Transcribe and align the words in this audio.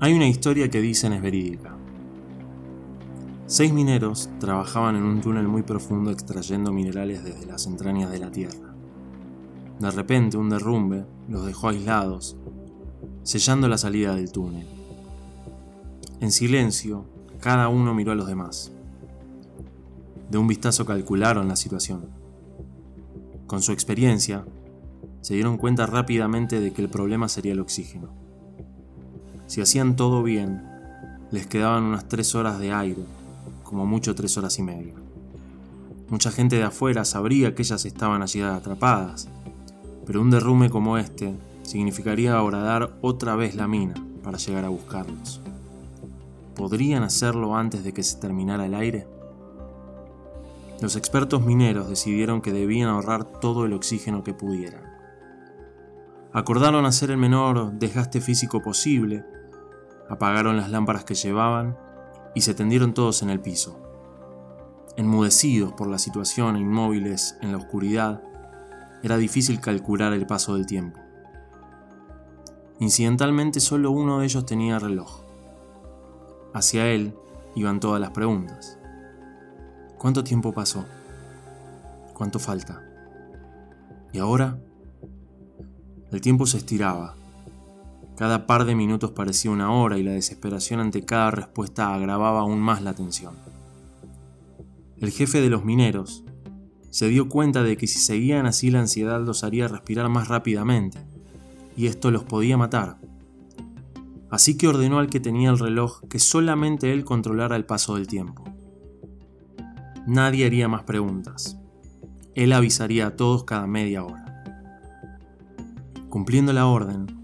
Hay 0.00 0.12
una 0.12 0.28
historia 0.28 0.70
que 0.70 0.80
dicen 0.80 1.12
es 1.12 1.20
verídica. 1.20 1.76
Seis 3.46 3.72
mineros 3.72 4.30
trabajaban 4.38 4.94
en 4.94 5.02
un 5.02 5.20
túnel 5.20 5.48
muy 5.48 5.62
profundo 5.62 6.12
extrayendo 6.12 6.72
minerales 6.72 7.24
desde 7.24 7.46
las 7.46 7.66
entrañas 7.66 8.12
de 8.12 8.20
la 8.20 8.30
tierra. 8.30 8.74
De 9.80 9.90
repente 9.90 10.36
un 10.36 10.50
derrumbe 10.50 11.04
los 11.28 11.44
dejó 11.44 11.70
aislados, 11.70 12.36
sellando 13.24 13.66
la 13.66 13.76
salida 13.76 14.14
del 14.14 14.30
túnel. 14.30 14.68
En 16.20 16.30
silencio, 16.30 17.04
cada 17.40 17.68
uno 17.68 17.92
miró 17.92 18.12
a 18.12 18.16
los 18.16 18.28
demás. 18.28 18.70
De 20.30 20.38
un 20.38 20.46
vistazo 20.46 20.86
calcularon 20.86 21.48
la 21.48 21.56
situación. 21.56 22.08
Con 23.48 23.62
su 23.62 23.72
experiencia, 23.72 24.44
se 25.22 25.34
dieron 25.34 25.58
cuenta 25.58 25.86
rápidamente 25.86 26.60
de 26.60 26.72
que 26.72 26.82
el 26.82 26.88
problema 26.88 27.28
sería 27.28 27.50
el 27.50 27.60
oxígeno. 27.60 28.27
Si 29.48 29.62
hacían 29.62 29.96
todo 29.96 30.22
bien, 30.22 30.62
les 31.30 31.46
quedaban 31.46 31.84
unas 31.84 32.06
tres 32.06 32.34
horas 32.34 32.58
de 32.58 32.70
aire, 32.70 33.02
como 33.64 33.86
mucho 33.86 34.14
tres 34.14 34.36
horas 34.36 34.58
y 34.58 34.62
media. 34.62 34.92
Mucha 36.10 36.30
gente 36.30 36.56
de 36.56 36.64
afuera 36.64 37.06
sabría 37.06 37.54
que 37.54 37.62
ellas 37.62 37.86
estaban 37.86 38.20
allí 38.20 38.42
atrapadas, 38.42 39.26
pero 40.04 40.20
un 40.20 40.30
derrumbe 40.30 40.68
como 40.68 40.98
este 40.98 41.34
significaría 41.62 42.42
horadar 42.42 42.98
otra 43.00 43.36
vez 43.36 43.54
la 43.54 43.66
mina 43.66 43.94
para 44.22 44.36
llegar 44.36 44.66
a 44.66 44.68
buscarlos. 44.68 45.40
¿Podrían 46.54 47.02
hacerlo 47.02 47.56
antes 47.56 47.82
de 47.84 47.94
que 47.94 48.02
se 48.02 48.18
terminara 48.18 48.66
el 48.66 48.74
aire? 48.74 49.06
Los 50.82 50.94
expertos 50.94 51.42
mineros 51.42 51.88
decidieron 51.88 52.42
que 52.42 52.52
debían 52.52 52.90
ahorrar 52.90 53.24
todo 53.24 53.64
el 53.64 53.72
oxígeno 53.72 54.22
que 54.22 54.34
pudieran. 54.34 54.82
Acordaron 56.34 56.84
hacer 56.84 57.10
el 57.10 57.16
menor 57.16 57.72
desgaste 57.72 58.20
físico 58.20 58.60
posible 58.60 59.24
apagaron 60.08 60.56
las 60.56 60.70
lámparas 60.70 61.04
que 61.04 61.14
llevaban 61.14 61.76
y 62.34 62.42
se 62.42 62.54
tendieron 62.54 62.94
todos 62.94 63.22
en 63.22 63.30
el 63.30 63.40
piso. 63.40 63.78
Enmudecidos 64.96 65.72
por 65.72 65.88
la 65.88 65.98
situación 65.98 66.56
e 66.56 66.60
inmóviles 66.60 67.36
en 67.40 67.52
la 67.52 67.58
oscuridad, 67.58 68.22
era 69.02 69.16
difícil 69.16 69.60
calcular 69.60 70.12
el 70.12 70.26
paso 70.26 70.54
del 70.54 70.66
tiempo. 70.66 70.98
Incidentalmente 72.80 73.60
solo 73.60 73.90
uno 73.90 74.20
de 74.20 74.26
ellos 74.26 74.46
tenía 74.46 74.78
reloj. 74.78 75.22
Hacia 76.54 76.86
él 76.88 77.14
iban 77.54 77.80
todas 77.80 78.00
las 78.00 78.10
preguntas. 78.10 78.78
¿Cuánto 79.98 80.24
tiempo 80.24 80.52
pasó? 80.52 80.84
¿Cuánto 82.14 82.38
falta? 82.38 82.82
¿Y 84.12 84.18
ahora? 84.18 84.58
El 86.10 86.20
tiempo 86.20 86.46
se 86.46 86.58
estiraba, 86.58 87.14
cada 88.18 88.48
par 88.48 88.64
de 88.64 88.74
minutos 88.74 89.12
parecía 89.12 89.52
una 89.52 89.70
hora 89.70 89.96
y 89.96 90.02
la 90.02 90.10
desesperación 90.10 90.80
ante 90.80 91.04
cada 91.04 91.30
respuesta 91.30 91.94
agravaba 91.94 92.40
aún 92.40 92.58
más 92.58 92.82
la 92.82 92.92
tensión. 92.92 93.36
El 94.96 95.12
jefe 95.12 95.40
de 95.40 95.48
los 95.48 95.64
mineros 95.64 96.24
se 96.90 97.06
dio 97.06 97.28
cuenta 97.28 97.62
de 97.62 97.76
que 97.76 97.86
si 97.86 98.00
seguían 98.00 98.46
así 98.46 98.72
la 98.72 98.80
ansiedad 98.80 99.20
los 99.20 99.44
haría 99.44 99.68
respirar 99.68 100.08
más 100.08 100.26
rápidamente, 100.26 100.98
y 101.76 101.86
esto 101.86 102.10
los 102.10 102.24
podía 102.24 102.56
matar. 102.56 102.98
Así 104.30 104.58
que 104.58 104.66
ordenó 104.66 104.98
al 104.98 105.10
que 105.10 105.20
tenía 105.20 105.50
el 105.50 105.58
reloj 105.60 106.00
que 106.10 106.18
solamente 106.18 106.92
él 106.92 107.04
controlara 107.04 107.54
el 107.54 107.66
paso 107.66 107.94
del 107.94 108.08
tiempo. 108.08 108.42
Nadie 110.08 110.44
haría 110.44 110.66
más 110.66 110.82
preguntas. 110.82 111.56
Él 112.34 112.52
avisaría 112.52 113.06
a 113.06 113.16
todos 113.16 113.44
cada 113.44 113.68
media 113.68 114.02
hora. 114.02 114.42
Cumpliendo 116.08 116.52
la 116.52 116.66
orden, 116.66 117.17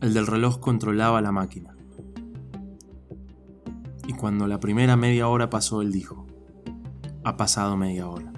el 0.00 0.14
del 0.14 0.26
reloj 0.26 0.60
controlaba 0.60 1.20
la 1.20 1.32
máquina. 1.32 1.74
Y 4.06 4.12
cuando 4.12 4.46
la 4.46 4.60
primera 4.60 4.96
media 4.96 5.28
hora 5.28 5.50
pasó, 5.50 5.82
él 5.82 5.90
dijo, 5.90 6.26
ha 7.24 7.36
pasado 7.36 7.76
media 7.76 8.08
hora. 8.08 8.32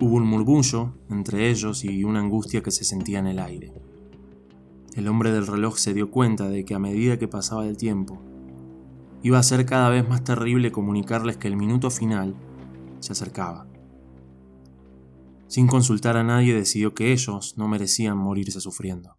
Hubo 0.00 0.16
un 0.16 0.26
murmullo 0.26 0.94
entre 1.10 1.50
ellos 1.50 1.84
y 1.84 2.04
una 2.04 2.20
angustia 2.20 2.62
que 2.62 2.70
se 2.70 2.84
sentía 2.84 3.18
en 3.18 3.26
el 3.26 3.38
aire. 3.38 3.74
El 4.94 5.08
hombre 5.08 5.30
del 5.30 5.46
reloj 5.46 5.76
se 5.76 5.92
dio 5.92 6.10
cuenta 6.10 6.48
de 6.48 6.64
que 6.64 6.74
a 6.74 6.78
medida 6.78 7.18
que 7.18 7.28
pasaba 7.28 7.66
el 7.66 7.76
tiempo, 7.76 8.18
iba 9.22 9.38
a 9.38 9.42
ser 9.42 9.66
cada 9.66 9.90
vez 9.90 10.08
más 10.08 10.24
terrible 10.24 10.72
comunicarles 10.72 11.36
que 11.36 11.48
el 11.48 11.56
minuto 11.56 11.90
final 11.90 12.34
se 13.00 13.12
acercaba. 13.12 13.66
Sin 15.48 15.66
consultar 15.66 16.16
a 16.16 16.24
nadie 16.24 16.54
decidió 16.54 16.94
que 16.94 17.12
ellos 17.12 17.58
no 17.58 17.68
merecían 17.68 18.16
morirse 18.16 18.60
sufriendo. 18.60 19.16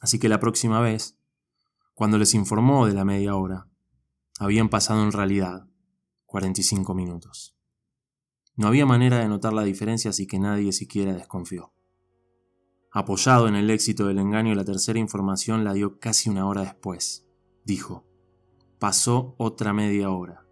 Así 0.00 0.18
que 0.18 0.28
la 0.28 0.40
próxima 0.40 0.80
vez, 0.80 1.18
cuando 1.94 2.18
les 2.18 2.34
informó 2.34 2.86
de 2.86 2.94
la 2.94 3.04
media 3.04 3.36
hora, 3.36 3.68
habían 4.38 4.70
pasado 4.70 5.02
en 5.02 5.12
realidad 5.12 5.68
45 6.26 6.94
minutos. 6.94 7.54
No 8.56 8.68
había 8.68 8.86
manera 8.86 9.18
de 9.18 9.28
notar 9.28 9.52
la 9.52 9.62
diferencia 9.62 10.10
así 10.10 10.26
que 10.26 10.38
nadie 10.38 10.72
siquiera 10.72 11.12
desconfió. 11.12 11.72
Apoyado 12.90 13.46
en 13.46 13.54
el 13.54 13.70
éxito 13.70 14.06
del 14.06 14.18
engaño, 14.18 14.54
la 14.54 14.64
tercera 14.64 14.98
información 14.98 15.62
la 15.62 15.74
dio 15.74 16.00
casi 16.00 16.28
una 16.28 16.46
hora 16.46 16.62
después. 16.62 17.26
Dijo, 17.64 18.04
pasó 18.78 19.34
otra 19.38 19.72
media 19.72 20.10
hora. 20.10 20.46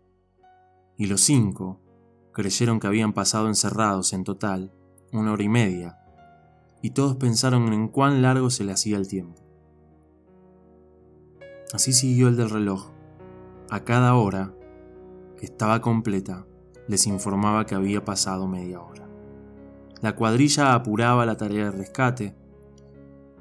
Y 0.96 1.06
los 1.06 1.22
cinco 1.22 1.80
creyeron 2.32 2.78
que 2.78 2.86
habían 2.86 3.12
pasado 3.12 3.48
encerrados 3.48 4.12
en 4.12 4.24
total 4.24 4.72
una 5.10 5.32
hora 5.32 5.42
y 5.42 5.48
media 5.48 5.98
y 6.82 6.90
todos 6.90 7.16
pensaron 7.16 7.72
en 7.72 7.88
cuán 7.88 8.22
largo 8.22 8.50
se 8.50 8.64
le 8.64 8.72
hacía 8.72 8.96
el 8.96 9.08
tiempo. 9.08 9.42
Así 11.72 11.92
siguió 11.92 12.28
el 12.28 12.36
del 12.36 12.50
reloj. 12.50 12.90
A 13.70 13.84
cada 13.84 14.14
hora, 14.14 14.54
que 15.36 15.44
estaba 15.44 15.80
completa, 15.80 16.46
les 16.86 17.06
informaba 17.06 17.66
que 17.66 17.74
había 17.74 18.04
pasado 18.04 18.48
media 18.48 18.80
hora. 18.80 19.06
La 20.00 20.14
cuadrilla 20.14 20.74
apuraba 20.74 21.26
la 21.26 21.36
tarea 21.36 21.66
de 21.66 21.70
rescate. 21.72 22.36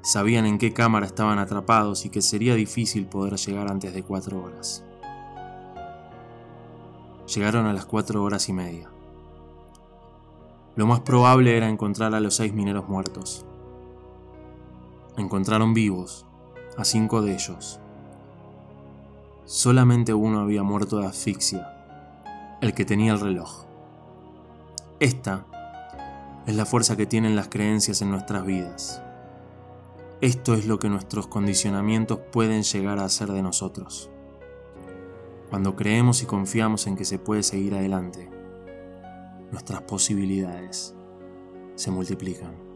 Sabían 0.02 0.44
en 0.44 0.58
qué 0.58 0.72
cámara 0.72 1.06
estaban 1.06 1.38
atrapados 1.38 2.04
y 2.04 2.10
que 2.10 2.20
sería 2.20 2.54
difícil 2.54 3.06
poder 3.06 3.36
llegar 3.36 3.70
antes 3.70 3.94
de 3.94 4.02
cuatro 4.02 4.42
horas. 4.42 4.84
Llegaron 7.34 7.66
a 7.66 7.72
las 7.72 7.86
cuatro 7.86 8.22
horas 8.22 8.48
y 8.48 8.52
media. 8.52 8.90
Lo 10.78 10.86
más 10.86 11.00
probable 11.00 11.56
era 11.56 11.68
encontrar 11.68 12.14
a 12.14 12.20
los 12.20 12.36
seis 12.36 12.54
mineros 12.54 12.88
muertos. 12.88 13.44
Encontraron 15.16 15.74
vivos 15.74 16.24
a 16.76 16.84
cinco 16.84 17.20
de 17.20 17.32
ellos. 17.32 17.80
Solamente 19.44 20.14
uno 20.14 20.38
había 20.38 20.62
muerto 20.62 21.00
de 21.00 21.06
asfixia, 21.08 22.56
el 22.60 22.74
que 22.74 22.84
tenía 22.84 23.12
el 23.12 23.18
reloj. 23.18 23.64
Esta 25.00 25.46
es 26.46 26.54
la 26.54 26.64
fuerza 26.64 26.96
que 26.96 27.06
tienen 27.06 27.34
las 27.34 27.48
creencias 27.48 28.00
en 28.00 28.12
nuestras 28.12 28.46
vidas. 28.46 29.02
Esto 30.20 30.54
es 30.54 30.64
lo 30.68 30.78
que 30.78 30.88
nuestros 30.88 31.26
condicionamientos 31.26 32.20
pueden 32.30 32.62
llegar 32.62 33.00
a 33.00 33.04
hacer 33.06 33.32
de 33.32 33.42
nosotros. 33.42 34.10
Cuando 35.50 35.74
creemos 35.74 36.22
y 36.22 36.26
confiamos 36.26 36.86
en 36.86 36.94
que 36.94 37.04
se 37.04 37.18
puede 37.18 37.42
seguir 37.42 37.74
adelante, 37.74 38.37
nuestras 39.50 39.82
posibilidades 39.82 40.94
se 41.74 41.90
multiplican. 41.90 42.67